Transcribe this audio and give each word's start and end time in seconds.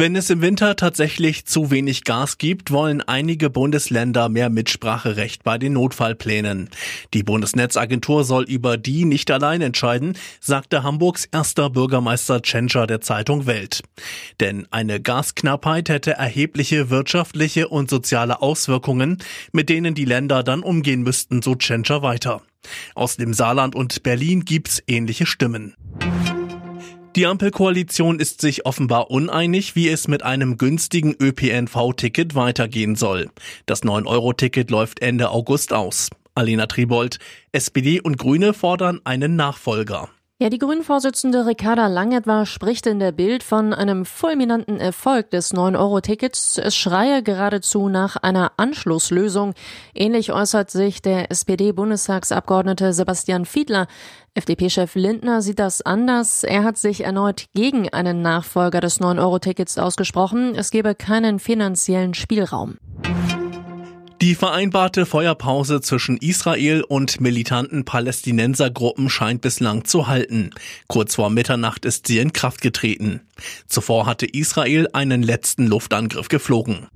Wenn 0.00 0.16
es 0.16 0.30
im 0.30 0.40
Winter 0.40 0.76
tatsächlich 0.76 1.44
zu 1.44 1.70
wenig 1.70 2.04
Gas 2.04 2.38
gibt, 2.38 2.70
wollen 2.70 3.02
einige 3.02 3.50
Bundesländer 3.50 4.30
mehr 4.30 4.48
Mitspracherecht 4.48 5.44
bei 5.44 5.58
den 5.58 5.74
Notfallplänen. 5.74 6.70
Die 7.12 7.22
Bundesnetzagentur 7.22 8.24
soll 8.24 8.44
über 8.44 8.78
die 8.78 9.04
nicht 9.04 9.30
allein 9.30 9.60
entscheiden, 9.60 10.16
sagte 10.40 10.84
Hamburgs 10.84 11.26
erster 11.26 11.68
Bürgermeister 11.68 12.40
Tschentscher 12.40 12.86
der 12.86 13.02
Zeitung 13.02 13.44
Welt. 13.44 13.82
Denn 14.40 14.66
eine 14.70 15.02
Gasknappheit 15.02 15.90
hätte 15.90 16.12
erhebliche 16.12 16.88
wirtschaftliche 16.88 17.68
und 17.68 17.90
soziale 17.90 18.40
Auswirkungen, 18.40 19.18
mit 19.52 19.68
denen 19.68 19.94
die 19.94 20.06
Länder 20.06 20.42
dann 20.42 20.62
umgehen 20.62 21.02
müssten, 21.02 21.42
so 21.42 21.56
Tschentscher 21.56 22.00
weiter. 22.00 22.40
Aus 22.94 23.18
dem 23.18 23.34
Saarland 23.34 23.74
und 23.74 24.02
Berlin 24.02 24.46
gibt's 24.46 24.82
ähnliche 24.86 25.26
Stimmen. 25.26 25.74
Die 27.16 27.26
Ampelkoalition 27.26 28.20
ist 28.20 28.40
sich 28.40 28.66
offenbar 28.66 29.10
uneinig, 29.10 29.74
wie 29.74 29.88
es 29.88 30.06
mit 30.06 30.22
einem 30.22 30.58
günstigen 30.58 31.16
ÖPNV-Ticket 31.20 32.36
weitergehen 32.36 32.94
soll. 32.94 33.30
Das 33.66 33.82
9-Euro-Ticket 33.82 34.70
läuft 34.70 35.02
Ende 35.02 35.30
August 35.30 35.72
aus. 35.72 36.08
Alena 36.36 36.66
Tribold, 36.66 37.18
SPD 37.50 38.00
und 38.00 38.16
Grüne 38.16 38.54
fordern 38.54 39.00
einen 39.02 39.34
Nachfolger. 39.34 40.08
Ja, 40.42 40.48
die 40.48 40.56
Grünen-Vorsitzende 40.56 41.44
Ricarda 41.44 41.86
Langetwer 41.86 42.46
spricht 42.46 42.86
in 42.86 42.98
der 42.98 43.12
Bild 43.12 43.42
von 43.42 43.74
einem 43.74 44.06
fulminanten 44.06 44.80
Erfolg 44.80 45.30
des 45.30 45.52
9-Euro-Tickets. 45.52 46.56
Es 46.56 46.74
schreie 46.74 47.22
geradezu 47.22 47.90
nach 47.90 48.16
einer 48.16 48.52
Anschlusslösung. 48.56 49.52
Ähnlich 49.94 50.32
äußert 50.32 50.70
sich 50.70 51.02
der 51.02 51.30
SPD-Bundestagsabgeordnete 51.30 52.94
Sebastian 52.94 53.44
Fiedler. 53.44 53.86
FDP-Chef 54.32 54.94
Lindner 54.94 55.42
sieht 55.42 55.58
das 55.58 55.82
anders. 55.82 56.42
Er 56.42 56.64
hat 56.64 56.78
sich 56.78 57.04
erneut 57.04 57.44
gegen 57.52 57.90
einen 57.90 58.22
Nachfolger 58.22 58.80
des 58.80 58.98
9-Euro-Tickets 58.98 59.76
ausgesprochen. 59.76 60.54
Es 60.54 60.70
gebe 60.70 60.94
keinen 60.94 61.38
finanziellen 61.38 62.14
Spielraum. 62.14 62.78
Die 64.22 64.34
vereinbarte 64.34 65.06
Feuerpause 65.06 65.80
zwischen 65.80 66.18
Israel 66.18 66.82
und 66.82 67.22
militanten 67.22 67.86
Palästinensergruppen 67.86 69.08
scheint 69.08 69.40
bislang 69.40 69.86
zu 69.86 70.08
halten. 70.08 70.50
Kurz 70.88 71.14
vor 71.14 71.30
Mitternacht 71.30 71.86
ist 71.86 72.06
sie 72.06 72.18
in 72.18 72.34
Kraft 72.34 72.60
getreten. 72.60 73.22
Zuvor 73.66 74.04
hatte 74.04 74.26
Israel 74.26 74.88
einen 74.92 75.22
letzten 75.22 75.66
Luftangriff 75.66 76.28
geflogen. 76.28 76.88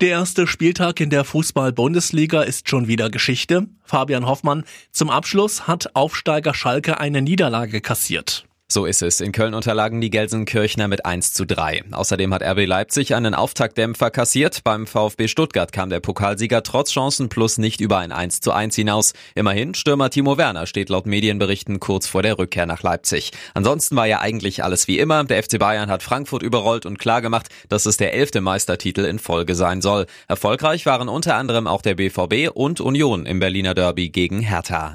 Der 0.00 0.10
erste 0.10 0.46
Spieltag 0.46 1.00
in 1.00 1.10
der 1.10 1.24
Fußball-Bundesliga 1.24 2.42
ist 2.42 2.70
schon 2.70 2.86
wieder 2.86 3.10
Geschichte. 3.10 3.66
Fabian 3.82 4.26
Hoffmann, 4.26 4.62
zum 4.92 5.10
Abschluss 5.10 5.66
hat 5.66 5.96
Aufsteiger 5.96 6.54
Schalke 6.54 7.00
eine 7.00 7.20
Niederlage 7.20 7.80
kassiert. 7.80 8.46
So 8.72 8.86
ist 8.86 9.02
es. 9.02 9.20
In 9.20 9.32
Köln 9.32 9.54
unterlagen 9.54 10.00
die 10.00 10.10
Gelsenkirchner 10.10 10.86
mit 10.86 11.04
1 11.04 11.32
zu 11.32 11.44
3. 11.44 11.82
Außerdem 11.90 12.32
hat 12.32 12.44
RB 12.44 12.66
Leipzig 12.66 13.16
einen 13.16 13.34
Auftaktdämpfer 13.34 14.12
kassiert. 14.12 14.62
Beim 14.62 14.86
VfB 14.86 15.26
Stuttgart 15.26 15.72
kam 15.72 15.90
der 15.90 15.98
Pokalsieger 15.98 16.62
trotz 16.62 16.92
Chancen 16.92 17.28
plus 17.28 17.58
nicht 17.58 17.80
über 17.80 17.98
ein 17.98 18.12
1 18.12 18.38
zu 18.38 18.52
1 18.52 18.76
hinaus. 18.76 19.12
Immerhin, 19.34 19.74
Stürmer 19.74 20.08
Timo 20.08 20.38
Werner 20.38 20.68
steht 20.68 20.88
laut 20.88 21.06
Medienberichten 21.06 21.80
kurz 21.80 22.06
vor 22.06 22.22
der 22.22 22.38
Rückkehr 22.38 22.66
nach 22.66 22.84
Leipzig. 22.84 23.32
Ansonsten 23.54 23.96
war 23.96 24.06
ja 24.06 24.20
eigentlich 24.20 24.62
alles 24.62 24.86
wie 24.86 25.00
immer. 25.00 25.24
Der 25.24 25.42
FC 25.42 25.58
Bayern 25.58 25.90
hat 25.90 26.04
Frankfurt 26.04 26.44
überrollt 26.44 26.86
und 26.86 27.00
klargemacht, 27.00 27.48
dass 27.68 27.86
es 27.86 27.96
der 27.96 28.14
elfte 28.14 28.40
Meistertitel 28.40 29.04
in 29.04 29.18
Folge 29.18 29.56
sein 29.56 29.82
soll. 29.82 30.06
Erfolgreich 30.28 30.86
waren 30.86 31.08
unter 31.08 31.34
anderem 31.34 31.66
auch 31.66 31.82
der 31.82 31.96
BVB 31.96 32.54
und 32.54 32.80
Union 32.80 33.26
im 33.26 33.40
Berliner 33.40 33.74
Derby 33.74 34.10
gegen 34.10 34.38
Hertha. 34.38 34.94